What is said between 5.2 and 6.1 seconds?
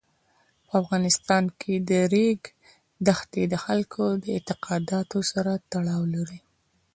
سره تړاو